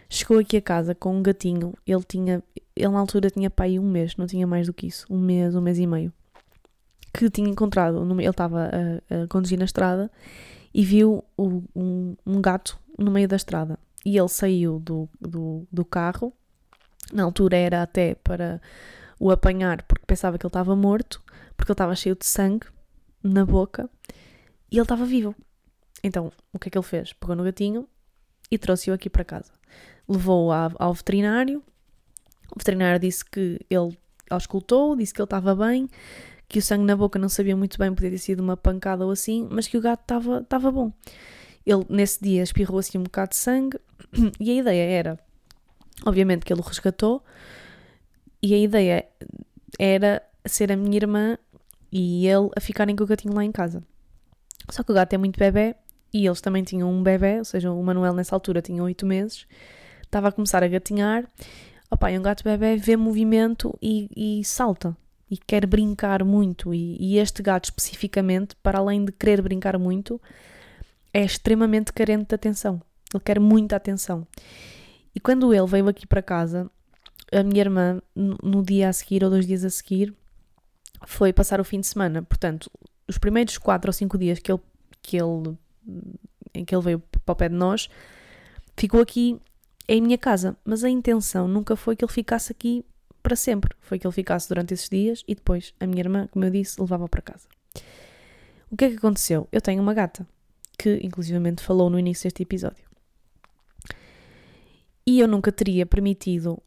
[0.10, 1.74] chegou aqui a casa com um gatinho.
[1.86, 2.42] Ele tinha,
[2.76, 5.54] ele na altura tinha pai um mês, não tinha mais do que isso, um mês,
[5.54, 6.13] um mês e meio.
[7.13, 10.10] Que tinha encontrado, ele estava a, a conduzir na estrada
[10.74, 13.78] e viu o, um, um, gato no meio da estrada.
[14.06, 16.34] E ele saiu do, do, do carro,
[17.13, 18.62] na altura era até para
[19.19, 21.21] o apanhar porque pensava que ele estava morto,
[21.56, 22.67] porque ele estava cheio de sangue
[23.23, 23.89] na boca
[24.71, 25.36] e ele estava vivo.
[26.04, 27.13] Então, o que é que ele fez?
[27.13, 27.88] Pegou no gatinho,
[28.54, 29.52] e trouxe-o aqui para casa.
[30.08, 31.63] Levou-o ao veterinário
[32.52, 33.97] O veterinário disse que ele
[34.30, 35.89] auscultou, disse que ele estava bem,
[36.47, 39.12] que o sangue na boca não sabia muito bem, podia ter sido uma pancada ou
[39.12, 40.91] assim, mas que o gato estava, bom.
[41.65, 43.80] Ele, nesse dia, espirrou assim um bocado de sangue
[44.39, 45.19] e a ideia era,
[46.06, 47.24] obviamente, que ele o resgatou
[48.42, 49.06] e a ideia
[49.80, 51.38] era ser a minha irmã
[51.92, 53.84] e ele a ficarem com o gatinho lá em casa.
[54.70, 55.76] Só que o gato é muito bebê
[56.13, 59.48] e eles também tinham um bebê, ou seja, o Manuel nessa altura tinha 8 meses,
[60.04, 61.26] estava a começar a gatinhar.
[61.89, 64.96] Opa, e um gato bebê vê movimento e, e salta
[65.30, 66.74] e quer brincar muito.
[66.74, 70.22] E, e, este gato especificamente, para além de querer brincar muito,
[71.13, 72.82] é extremamente carente de atenção.
[73.13, 74.28] Ele quer muita atenção.
[75.15, 76.69] E quando ele veio aqui para casa,
[77.32, 80.13] a minha irmã, no dia a seguir ou dois dias a seguir,
[81.06, 82.21] foi passar o fim de semana.
[82.21, 82.69] Portanto,
[83.08, 84.62] os primeiros quatro ou cinco dias que ele,
[85.02, 85.58] que ele,
[86.54, 87.89] em que ele veio para o pé de nós,
[88.76, 89.39] ficou aqui
[89.88, 90.58] em minha casa.
[90.63, 92.86] Mas a intenção nunca foi que ele ficasse aqui
[93.21, 93.76] para sempre.
[93.82, 96.80] Foi que ele ficasse durante esses dias e depois a minha irmã, como eu disse,
[96.80, 97.47] levava para casa.
[98.69, 99.47] O que é que aconteceu?
[99.52, 100.28] Eu tenho uma gata
[100.78, 102.83] que, inclusivamente, falou no início deste episódio.
[105.06, 106.62] E eu nunca teria permitido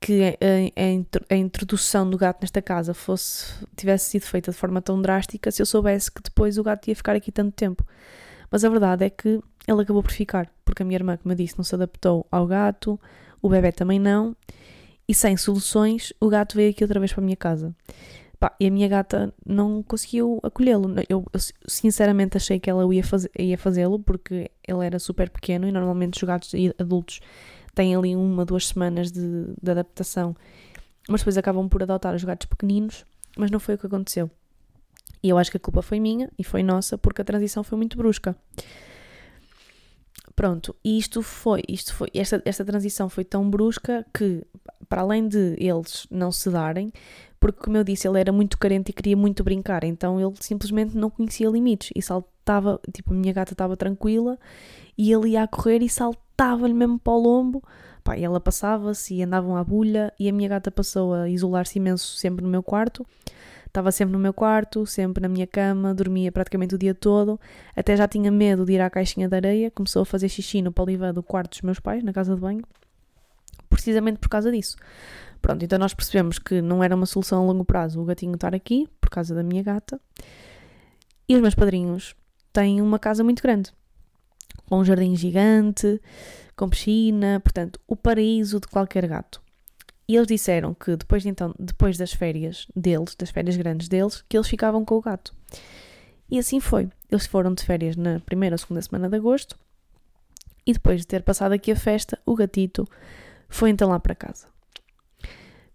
[0.00, 5.00] que a, a, introdução do gato nesta casa fosse tivesse sido feita de forma tão
[5.00, 7.82] drástica se eu soubesse que depois o gato ia ficar aqui tanto tempo.
[8.50, 11.36] Mas a verdade é que ele acabou por ficar, porque a minha irmã, como eu
[11.36, 13.00] disse, não se adaptou ao gato,
[13.40, 14.36] o bebê também não,
[15.08, 17.74] e sem soluções, o gato veio aqui outra vez para a minha casa.
[18.44, 20.96] Pá, e a minha gata não conseguiu acolhê-lo.
[21.08, 25.66] Eu, eu, sinceramente achei que ela ia, faz, ia fazê-lo porque ele era super pequeno
[25.66, 27.20] e normalmente os gatos adultos
[27.74, 30.36] têm ali uma, duas semanas de, de adaptação,
[31.08, 34.30] mas depois acabam por adotar os gatos pequeninos, mas não foi o que aconteceu.
[35.22, 37.78] E eu acho que a culpa foi minha e foi nossa porque a transição foi
[37.78, 38.36] muito brusca.
[40.36, 44.44] Pronto, e isto foi, isto foi, esta, esta transição foi tão brusca que,
[44.88, 46.92] para além de eles não se darem,
[47.38, 50.96] porque como eu disse, ele era muito carente e queria muito brincar, então ele simplesmente
[50.96, 54.38] não conhecia limites e saltava, tipo, a minha gata estava tranquila
[54.96, 57.62] e ele ia a correr e saltava-lhe mesmo para o lombo,
[58.02, 62.16] pá, ela passava-se e andavam à bulha e a minha gata passou a isolar-se imenso
[62.16, 63.06] sempre no meu quarto,
[63.74, 67.40] Estava sempre no meu quarto, sempre na minha cama, dormia praticamente o dia todo.
[67.74, 69.68] Até já tinha medo de ir à caixinha de areia.
[69.68, 72.62] Começou a fazer xixi no poliva do quarto dos meus pais, na casa de banho.
[73.68, 74.76] Precisamente por causa disso.
[75.40, 78.54] Pronto, então nós percebemos que não era uma solução a longo prazo o gatinho estar
[78.54, 80.00] aqui, por causa da minha gata.
[81.28, 82.14] E os meus padrinhos
[82.52, 83.70] têm uma casa muito grande,
[84.66, 86.00] com um jardim gigante,
[86.56, 89.42] com piscina, portanto, o paraíso de qualquer gato.
[90.06, 94.22] E eles disseram que depois, de, então, depois das férias deles, das férias grandes deles,
[94.28, 95.34] que eles ficavam com o gato.
[96.30, 96.88] E assim foi.
[97.10, 99.58] Eles foram de férias na primeira ou segunda semana de agosto
[100.66, 102.88] e depois de ter passado aqui a festa, o gatito
[103.48, 104.54] foi então lá para casa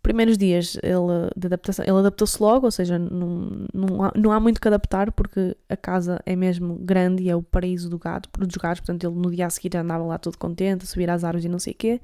[0.01, 4.39] primeiros dias ele, de adaptação, ele adaptou-se logo, ou seja, não, não, há, não há
[4.39, 8.29] muito que adaptar porque a casa é mesmo grande e é o paraíso do gato,
[8.39, 11.23] dos gatos, portanto ele no dia a seguir andava lá todo contente, a subir às
[11.23, 12.01] árvores e não sei o quê.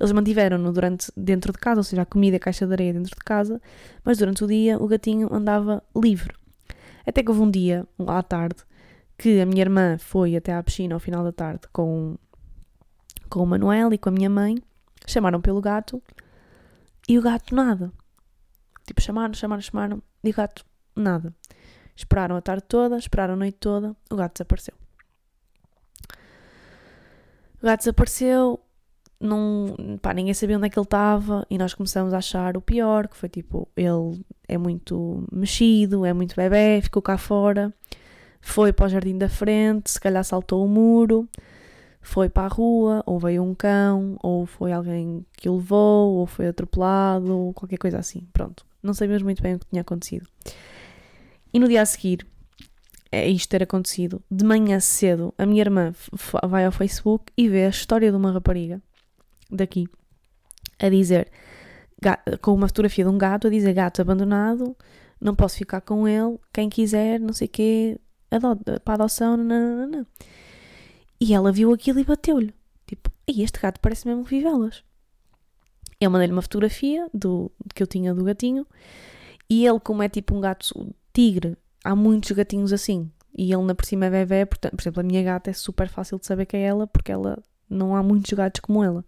[0.00, 3.14] Eles mantiveram-no durante, dentro de casa, ou seja, a comida a caixa de areia dentro
[3.14, 3.60] de casa,
[4.04, 6.34] mas durante o dia o gatinho andava livre.
[7.06, 8.56] Até que houve um dia, à tarde,
[9.18, 12.16] que a minha irmã foi até à piscina ao final da tarde com,
[13.28, 14.56] com o Manuel e com a minha mãe,
[15.06, 16.02] chamaram pelo gato
[17.08, 17.92] e o gato nada.
[18.86, 20.02] Tipo, chamaram, chamaram, chamaram.
[20.22, 20.64] E o gato
[20.96, 21.34] nada.
[21.96, 23.96] Esperaram a tarde toda, esperaram a noite toda.
[24.10, 24.74] O gato desapareceu.
[27.62, 28.60] O gato desapareceu.
[29.20, 31.46] Não, pá, ninguém sabia onde é que ele estava.
[31.48, 33.08] E nós começamos a achar o pior.
[33.08, 37.72] Que foi tipo, ele é muito mexido, é muito bebê, ficou cá fora.
[38.40, 41.28] Foi para o jardim da frente, se calhar saltou o muro
[42.04, 46.26] foi para a rua, ou veio um cão, ou foi alguém que o levou, ou
[46.26, 48.28] foi atropelado, ou qualquer coisa assim.
[48.30, 50.28] Pronto, não sabíamos muito bem o que tinha acontecido.
[51.52, 52.26] E no dia a seguir,
[53.10, 55.94] é isto ter acontecido, de manhã cedo, a minha irmã
[56.46, 58.82] vai ao Facebook e vê a história de uma rapariga
[59.50, 59.88] daqui
[60.78, 61.30] a dizer,
[62.42, 64.76] com uma fotografia de um gato, a dizer gato abandonado,
[65.18, 67.98] não posso ficar com ele, quem quiser, não sei o quê,
[68.84, 70.04] para adoção, não.
[71.24, 72.52] E ela viu aquilo e bateu-lhe.
[72.86, 74.84] Tipo, e este gato parece mesmo Vivelas.
[75.98, 78.66] Eu mandei-lhe uma fotografia do, que eu tinha do gatinho.
[79.48, 83.10] E ele, como é tipo um gato tigre, há muitos gatinhos assim.
[83.34, 85.88] E ele na por cima é bebê, portanto, por exemplo, a minha gata é super
[85.88, 89.02] fácil de saber que é ela, porque ela não há muitos gatos como ela.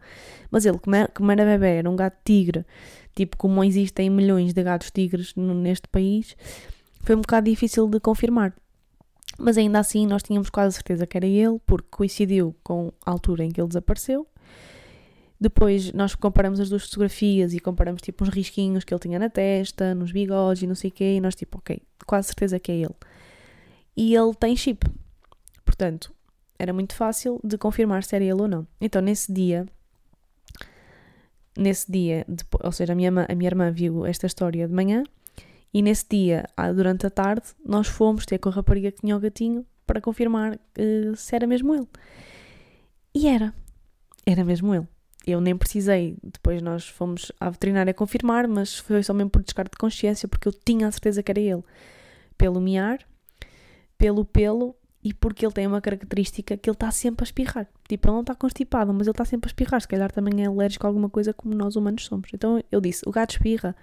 [0.50, 2.64] Mas ele, como, é, como era bebê, era um gato tigre,
[3.14, 6.34] tipo como existem milhões de gatos tigres neste país,
[7.02, 8.54] foi um bocado difícil de confirmar.
[9.38, 13.44] Mas ainda assim nós tínhamos quase certeza que era ele, porque coincidiu com a altura
[13.44, 14.26] em que ele desapareceu.
[15.38, 19.28] Depois nós comparamos as duas fotografias e comparamos tipo uns risquinhos que ele tinha na
[19.28, 22.72] testa, nos bigodes e não sei o quê, e nós tipo, ok, quase certeza que
[22.72, 22.94] é ele.
[23.94, 24.86] E ele tem chip.
[25.64, 26.12] Portanto,
[26.58, 28.66] era muito fácil de confirmar se era ele ou não.
[28.80, 29.66] Então, nesse dia,
[31.56, 35.04] nesse dia, depois, ou seja, a minha, a minha irmã viu esta história de manhã
[35.78, 39.20] e nesse dia, durante a tarde, nós fomos ter com a rapariga que tinha o
[39.20, 41.88] gatinho para confirmar uh, se era mesmo ele.
[43.14, 43.52] E era.
[44.24, 44.88] Era mesmo ele
[45.26, 49.72] eu nem precisei, depois nós fomos à veterinária confirmar, mas foi só mesmo por descarte
[49.72, 51.64] de consciência, porque eu tinha a certeza que era ele.
[52.38, 53.00] Pelo miar,
[53.98, 57.68] pelo pelo e porque ele tem uma característica que ele está sempre a espirrar.
[57.88, 59.80] Tipo, ele não está constipado, mas ele está sempre a espirrar.
[59.80, 62.28] Se calhar também é alérgico a alguma coisa como nós humanos somos.
[62.34, 63.76] Então eu disse, o gato espirra.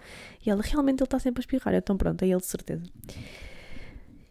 [0.46, 1.74] E ela, realmente ele está sempre a espirrar.
[1.76, 2.84] Então pronto, é ele de certeza.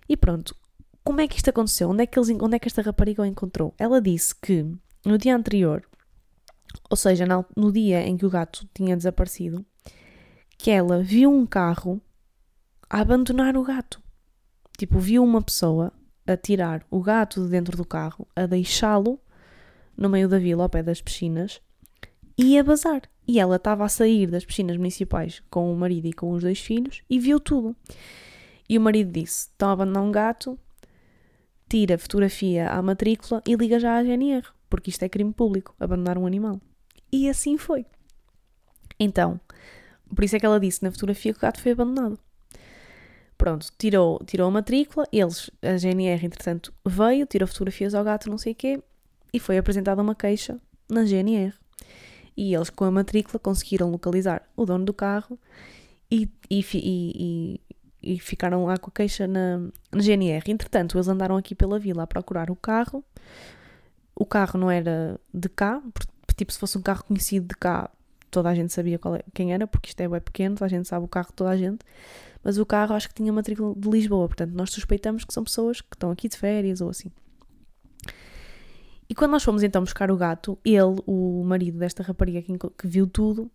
[0.06, 0.54] E pronto,
[1.02, 1.88] como é que isto aconteceu?
[1.88, 3.72] Onde é que, eles, onde é que esta rapariga o encontrou?
[3.78, 4.66] Ela disse que
[5.06, 5.82] no dia anterior
[6.90, 7.24] ou seja,
[7.56, 9.64] no dia em que o gato tinha desaparecido,
[10.58, 12.00] que ela viu um carro
[12.88, 14.00] a abandonar o gato.
[14.76, 15.92] Tipo, viu uma pessoa
[16.26, 19.20] a tirar o gato de dentro do carro, a deixá-lo
[19.96, 21.60] no meio da vila, ao pé das piscinas,
[22.36, 23.02] e a bazar.
[23.26, 26.58] E ela estava a sair das piscinas municipais com o marido e com os dois
[26.58, 27.76] filhos e viu tudo.
[28.68, 30.58] E o marido disse: Estão a abandonar um gato,
[31.68, 36.16] tira fotografia à matrícula e liga já à GNR porque isto é crime público, abandonar
[36.16, 36.58] um animal.
[37.12, 37.84] E assim foi.
[38.98, 39.38] Então,
[40.14, 42.18] por isso é que ela disse na fotografia que o gato foi abandonado.
[43.42, 48.38] Pronto, tirou, tirou a matrícula, eles, a GNR, entretanto, veio, tirou fotografias ao gato, não
[48.38, 48.80] sei o quê,
[49.32, 51.52] e foi apresentada uma queixa na GNR.
[52.36, 55.36] E eles, com a matrícula, conseguiram localizar o dono do carro
[56.08, 57.60] e, e, e,
[58.00, 59.58] e ficaram lá com a queixa na,
[59.90, 60.44] na GNR.
[60.46, 63.04] Entretanto, eles andaram aqui pela vila a procurar o carro,
[64.14, 65.82] o carro não era de cá,
[66.36, 67.90] tipo, se fosse um carro conhecido de cá,
[68.30, 70.86] toda a gente sabia é, quem era, porque isto é bem pequeno, toda a gente
[70.86, 71.84] sabe o carro de toda a gente,
[72.42, 75.80] mas o carro acho que tinha matrícula de Lisboa, portanto nós suspeitamos que são pessoas
[75.80, 77.10] que estão aqui de férias ou assim.
[79.08, 82.86] E quando nós fomos então buscar o gato, ele, o marido desta rapariga que, que
[82.86, 83.50] viu tudo,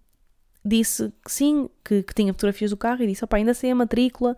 [0.63, 3.75] disse que sim, que, que, tinha fotografias do carro e disse, opá, ainda sei a
[3.75, 4.37] matrícula,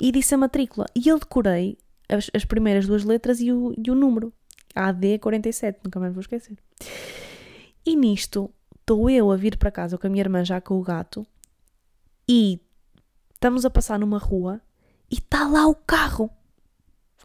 [0.00, 0.86] e disse a matrícula.
[0.94, 1.78] E eu decorei
[2.08, 4.32] as, as primeiras duas letras e o, e o número.
[4.74, 6.56] AD47, nunca mais vou esquecer.
[7.84, 10.82] E nisto, estou eu a vir para casa com a minha irmã já com o
[10.82, 11.26] gato
[12.28, 12.60] e
[13.42, 14.60] estamos a passar numa rua
[15.10, 16.30] e está lá o carro.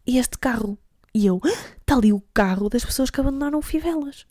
[0.05, 0.75] E este carro.
[1.13, 1.39] E eu,
[1.79, 4.25] está ali o carro das pessoas que abandonaram o Fivelas.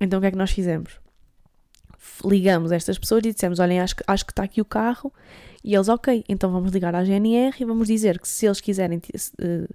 [0.00, 1.00] Então o que é que nós fizemos?
[2.24, 5.12] Ligamos estas pessoas e dissemos: Olhem, acho que, acho que está aqui o carro.
[5.62, 8.98] E eles, ok, então vamos ligar à GNR e vamos dizer que se eles quiserem
[8.98, 9.74] uh,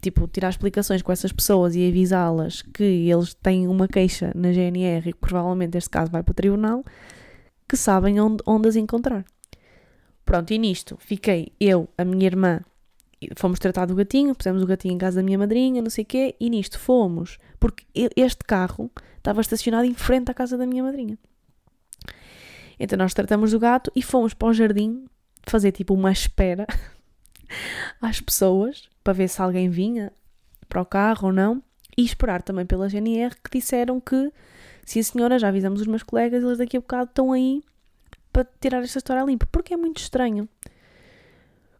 [0.00, 5.10] tipo, tirar explicações com essas pessoas e avisá-las que eles têm uma queixa na GNR
[5.10, 6.84] e que provavelmente este caso vai para o tribunal,
[7.68, 9.24] que sabem onde, onde as encontrar.
[10.26, 12.60] Pronto, e nisto fiquei eu, a minha irmã,
[13.36, 16.06] fomos tratar do gatinho, pusemos o gatinho em casa da minha madrinha, não sei o
[16.06, 20.82] quê, e nisto fomos, porque este carro estava estacionado em frente à casa da minha
[20.82, 21.16] madrinha.
[22.78, 25.06] Então nós tratamos do gato e fomos para o jardim
[25.46, 26.66] fazer tipo uma espera
[28.02, 30.12] às pessoas para ver se alguém vinha
[30.68, 31.62] para o carro ou não
[31.96, 34.32] e esperar também pela GNR que disseram que
[34.84, 37.62] sim senhora, já avisamos os meus colegas, eles daqui a bocado estão aí
[38.36, 40.46] para tirar esta história limpa, porque é muito estranho.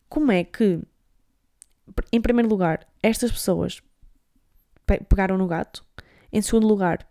[0.08, 0.80] Como é que,
[2.10, 3.82] em primeiro lugar, estas pessoas
[5.06, 5.84] pegaram no gato,
[6.32, 7.06] em segundo lugar,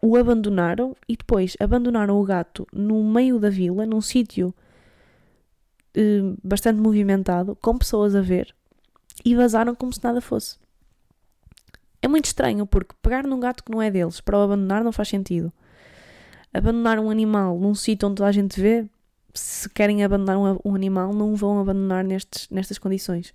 [0.00, 4.54] o abandonaram e depois abandonaram o gato no meio da vila, num sítio
[5.92, 8.54] eh, bastante movimentado, com pessoas a ver,
[9.24, 10.58] e vazaram como se nada fosse.
[12.00, 14.92] É muito estranho porque pegar num gato que não é deles para o abandonar não
[14.92, 15.52] faz sentido.
[16.52, 18.86] Abandonar um animal num sítio onde toda a gente vê,
[19.32, 23.32] se querem abandonar um, um animal, não vão abandonar nestes, nestas condições.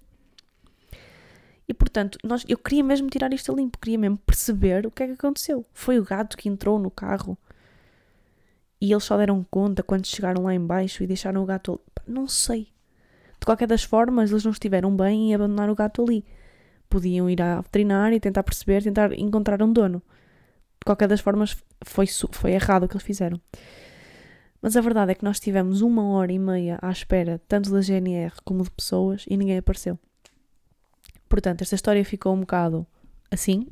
[1.68, 5.04] E portanto, nós, eu queria mesmo tirar isto a limpo, queria mesmo perceber o que
[5.04, 5.66] é que aconteceu.
[5.74, 7.38] Foi o gato que entrou no carro
[8.80, 11.80] e eles só deram conta quando chegaram lá embaixo e deixaram o gato.
[12.06, 12.68] Não sei.
[13.40, 16.24] De qualquer das formas, eles não estiveram bem em abandonar o gato ali.
[16.90, 20.02] Podiam ir à veterinária e tentar perceber, tentar encontrar um dono.
[20.86, 23.42] Qualquer das formas, foi, foi errado o que eles fizeram.
[24.62, 27.82] Mas a verdade é que nós tivemos uma hora e meia à espera, tanto da
[27.82, 30.00] GNR como de pessoas, e ninguém apareceu.
[31.28, 32.86] Portanto, esta história ficou um bocado
[33.32, 33.68] assim.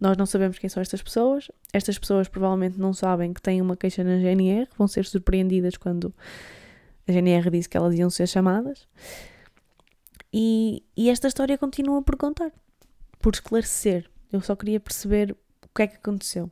[0.00, 1.50] Nós não sabemos quem são estas pessoas.
[1.72, 6.14] Estas pessoas provavelmente não sabem que têm uma queixa na GNR, vão ser surpreendidas quando
[7.06, 8.86] a GNR disse que elas iam ser chamadas.
[10.32, 12.52] E, e esta história continua por contar,
[13.18, 14.08] por esclarecer.
[14.32, 15.36] Eu só queria perceber
[15.78, 16.50] que é que aconteceu.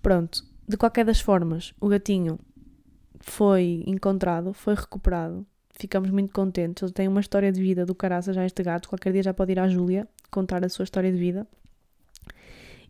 [0.00, 2.38] Pronto, de qualquer das formas, o gatinho
[3.20, 5.46] foi encontrado, foi recuperado.
[5.74, 6.82] Ficamos muito contentes.
[6.82, 8.88] Ele tem uma história de vida do caraça já este gato.
[8.88, 11.46] Qualquer dia já pode ir à Júlia contar a sua história de vida.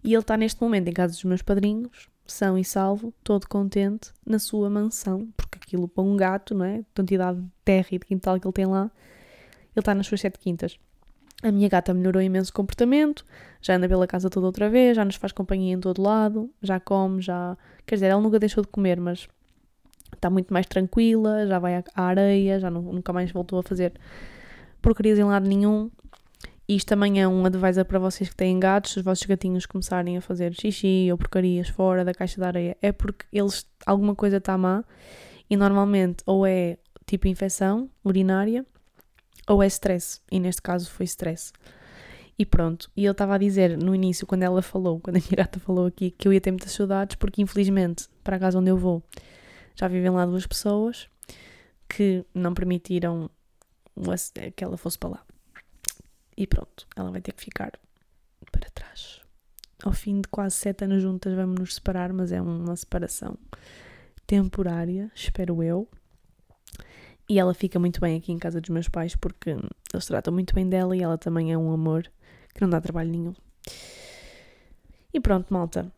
[0.03, 4.13] E ele está neste momento em casa dos meus padrinhos, são e salvo, todo contente,
[4.25, 6.85] na sua mansão, porque aquilo para um gato, não é?
[6.95, 8.85] Quantidade de terra e de quintal que ele tem lá,
[9.75, 10.79] ele está nas suas sete quintas.
[11.43, 13.25] A minha gata melhorou imenso o comportamento,
[13.63, 16.81] já anda pela casa toda outra vez, já nos faz companhia em todo lado, já
[16.81, 17.57] come, já.
[17.87, 19.29] Quer dizer, ela nunca deixou de comer, mas
[20.13, 23.93] está muito mais tranquila, já vai à areia, já nunca mais voltou a fazer
[24.83, 25.91] porcarias em lado nenhum.
[26.69, 30.19] Isto também é um advisor para vocês que têm gatos, se os vossos gatinhos começarem
[30.19, 34.37] a fazer xixi ou porcarias fora da caixa de areia, é porque eles alguma coisa
[34.39, 34.85] está má
[35.49, 36.77] e normalmente ou é
[37.07, 38.67] tipo infecção urinária
[39.49, 41.53] ou é stress, e neste caso foi stress.
[42.39, 45.37] E pronto, e ele estava a dizer no início, quando ela falou, quando a minha
[45.37, 48.71] gata falou aqui, que eu ia ter muitas saudades, porque infelizmente, para a casa onde
[48.71, 49.03] eu vou,
[49.75, 51.09] já vivem lá duas pessoas
[51.89, 53.31] que não permitiram
[54.55, 55.27] que ela fosse para lá.
[56.37, 57.73] E pronto, ela vai ter que ficar
[58.53, 59.21] para trás.
[59.83, 63.37] Ao fim de quase sete anos juntas, vamos nos separar, mas é uma separação
[64.27, 65.89] temporária, espero eu.
[67.29, 70.55] E ela fica muito bem aqui em casa dos meus pais porque eles tratam muito
[70.55, 72.11] bem dela e ela também é um amor
[72.55, 73.35] que não dá trabalho nenhum.
[75.13, 75.93] E pronto, malta.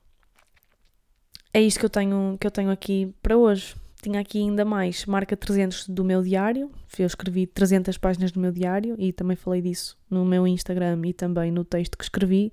[1.55, 3.74] É isto que eu tenho, que eu tenho aqui para hoje.
[4.03, 6.70] Tinha aqui ainda mais marca 300 do meu diário.
[6.99, 11.12] Eu escrevi 300 páginas do meu diário e também falei disso no meu Instagram e
[11.12, 12.53] também no texto que escrevi,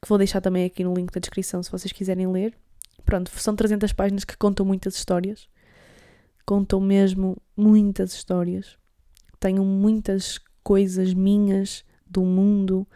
[0.00, 2.54] que vou deixar também aqui no link da descrição se vocês quiserem ler.
[3.04, 5.48] Pronto, são 300 páginas que contam muitas histórias
[6.48, 8.78] contam mesmo muitas histórias.
[9.38, 12.88] Tenho muitas coisas minhas, do mundo,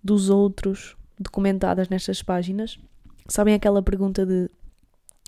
[0.00, 2.78] dos outros, documentadas nestas páginas.
[3.26, 4.48] Sabem aquela pergunta de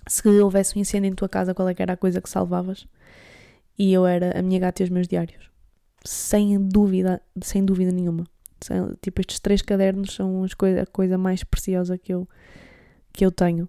[0.07, 2.87] se houvesse um incêndio em tua casa, qual é era a coisa que salvavas?
[3.77, 5.51] E eu era a minha gata e os meus diários.
[6.05, 8.29] Sem dúvida, sem dúvida nenhuma.
[9.03, 12.29] Tipo, estes três cadernos são a coisa mais preciosa que eu,
[13.13, 13.69] que eu tenho.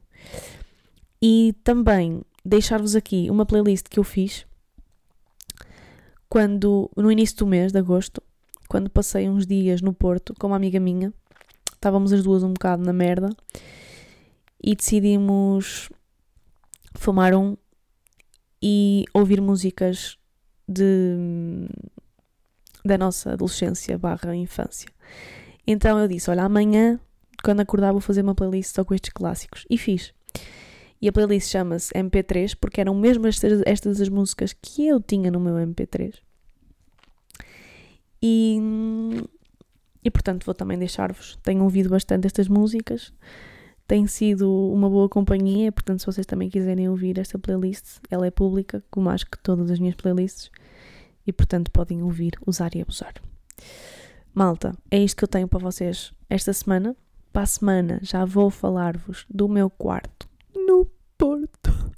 [1.20, 4.46] E também deixar-vos aqui uma playlist que eu fiz
[6.30, 8.22] quando no início do mês de agosto,
[8.68, 11.12] quando passei uns dias no Porto com uma amiga minha.
[11.74, 13.30] Estávamos as duas um bocado na merda
[14.64, 15.90] e decidimos
[16.94, 17.58] fumar um
[18.62, 20.18] e ouvir músicas
[20.68, 21.68] de
[22.84, 24.90] da nossa adolescência barra infância.
[25.66, 27.00] Então eu disse, olha, amanhã,
[27.44, 29.66] quando acordar, vou fazer uma playlist só com estes clássicos.
[29.70, 30.14] E fiz.
[31.02, 35.32] E a playlist chama-se MP3 porque eram mesmo estas, estas as músicas que eu tinha
[35.32, 36.16] no meu MP3.
[38.22, 38.60] E,
[40.04, 41.38] e portanto vou também deixar-vos.
[41.42, 43.14] Tenho ouvido bastante estas músicas.
[43.88, 48.30] Tem sido uma boa companhia, portanto, se vocês também quiserem ouvir esta playlist, ela é
[48.30, 50.52] pública, como acho que todas as minhas playlists,
[51.26, 53.16] e portanto podem ouvir, usar e abusar.
[54.32, 56.96] Malta, é isto que eu tenho para vocês esta semana.
[57.34, 60.29] Para a semana já vou falar-vos do meu quarto
[60.66, 61.92] no Porto,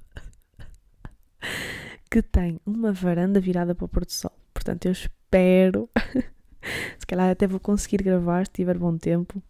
[2.09, 4.31] que tem uma varanda virada para o Porto Sol.
[4.53, 5.89] Portanto, eu espero,
[6.99, 9.41] se calhar até vou conseguir gravar, se tiver bom tempo,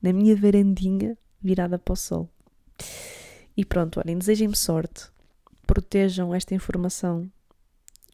[0.00, 2.28] na minha varandinha virada para o Sol.
[3.56, 5.10] E pronto, olhem, desejem-me sorte,
[5.66, 7.30] protejam esta informação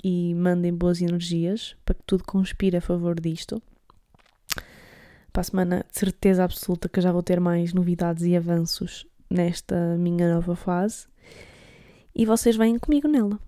[0.03, 3.63] e mandem boas energias para que tudo conspire a favor disto.
[5.33, 9.97] Para a semana, de certeza absoluta que já vou ter mais novidades e avanços nesta
[9.97, 11.07] minha nova fase
[12.15, 13.39] e vocês vêm comigo nela.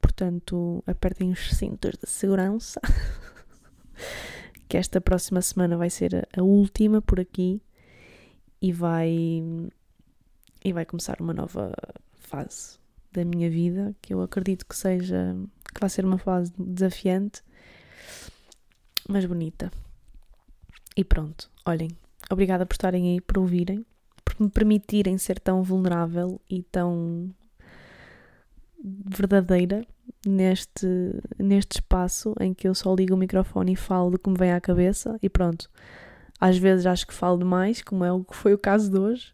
[0.00, 2.80] Portanto, apertem os cintos de segurança,
[4.68, 7.62] que esta próxima semana vai ser a última por aqui
[8.60, 9.10] e vai
[10.64, 11.72] e vai começar uma nova
[12.14, 12.78] fase
[13.12, 15.36] da minha vida que eu acredito que seja
[15.74, 17.42] que vai ser uma fase desafiante
[19.08, 19.70] mas bonita
[20.96, 21.90] e pronto olhem
[22.30, 23.84] obrigada por estarem aí por ouvirem
[24.34, 27.30] por me permitirem ser tão vulnerável e tão
[28.82, 29.86] verdadeira
[30.26, 30.86] neste,
[31.38, 34.52] neste espaço em que eu só ligo o microfone e falo do que me vem
[34.52, 35.70] à cabeça e pronto.
[36.40, 39.32] Às vezes acho que falo demais, como é o que foi o caso de hoje,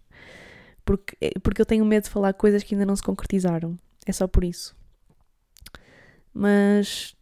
[0.85, 3.79] porque, porque eu tenho medo de falar coisas que ainda não se concretizaram.
[4.05, 4.77] É só por isso.
[6.35, 7.17] Mas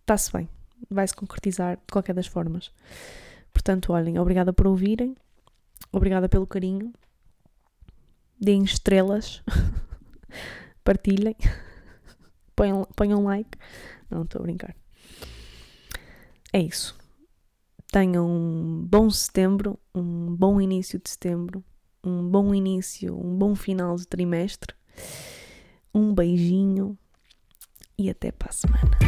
[0.00, 0.48] está-se bem,
[0.88, 2.72] vai se concretizar de qualquer das formas.
[3.52, 5.14] Portanto, olhem, obrigada por ouvirem.
[5.92, 6.92] Obrigada pelo carinho.
[8.40, 9.42] Deem estrelas.
[10.84, 11.36] Partilhem.
[12.56, 13.58] Ponham, ponham like.
[14.10, 14.76] Não, estou a brincar.
[16.52, 16.96] É isso.
[17.90, 21.64] Tenham um bom setembro, um bom início de setembro
[22.02, 24.74] um bom início, um bom final de trimestre.
[25.94, 26.96] Um beijinho
[27.98, 28.98] e até para a semana.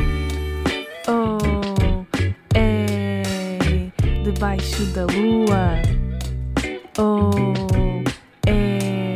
[1.08, 2.04] Oh,
[2.54, 3.22] é
[4.24, 6.01] debaixo da lua.
[6.98, 7.30] Oh,
[8.46, 9.14] é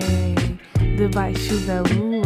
[0.97, 2.26] debaixo da lua.